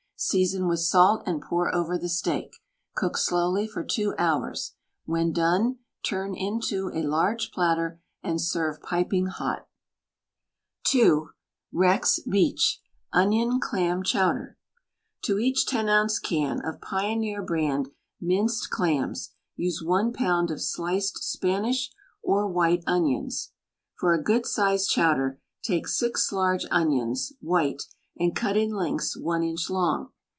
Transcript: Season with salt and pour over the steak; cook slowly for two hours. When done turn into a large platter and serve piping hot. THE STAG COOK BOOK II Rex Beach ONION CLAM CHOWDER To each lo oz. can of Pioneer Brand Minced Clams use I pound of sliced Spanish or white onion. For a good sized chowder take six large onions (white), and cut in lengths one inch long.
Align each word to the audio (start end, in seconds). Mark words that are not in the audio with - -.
Season 0.23 0.67
with 0.67 0.79
salt 0.79 1.23
and 1.25 1.41
pour 1.41 1.73
over 1.73 1.97
the 1.97 2.07
steak; 2.07 2.57
cook 2.95 3.17
slowly 3.17 3.65
for 3.65 3.83
two 3.83 4.13
hours. 4.19 4.75
When 5.05 5.31
done 5.33 5.79
turn 6.03 6.35
into 6.35 6.91
a 6.93 7.01
large 7.01 7.49
platter 7.49 7.99
and 8.21 8.39
serve 8.39 8.83
piping 8.83 9.25
hot. 9.25 9.67
THE 10.83 10.89
STAG 10.89 11.01
COOK 11.01 11.01
BOOK 11.01 11.23
II 11.23 11.29
Rex 11.71 12.19
Beach 12.29 12.81
ONION 13.11 13.59
CLAM 13.61 14.03
CHOWDER 14.03 14.59
To 15.23 15.39
each 15.39 15.65
lo 15.73 16.03
oz. 16.03 16.19
can 16.19 16.61
of 16.63 16.79
Pioneer 16.81 17.41
Brand 17.41 17.89
Minced 18.19 18.69
Clams 18.69 19.31
use 19.55 19.83
I 19.83 20.11
pound 20.13 20.51
of 20.51 20.61
sliced 20.61 21.17
Spanish 21.23 21.91
or 22.21 22.47
white 22.47 22.83
onion. 22.85 23.29
For 23.95 24.13
a 24.13 24.21
good 24.23 24.45
sized 24.45 24.91
chowder 24.91 25.39
take 25.63 25.87
six 25.87 26.31
large 26.31 26.67
onions 26.69 27.33
(white), 27.41 27.81
and 28.19 28.35
cut 28.35 28.57
in 28.57 28.69
lengths 28.69 29.17
one 29.17 29.41
inch 29.41 29.69
long. 29.69 30.11